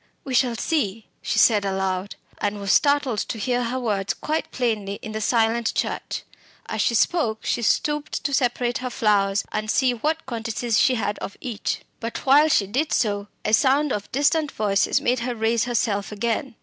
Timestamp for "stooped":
7.61-8.23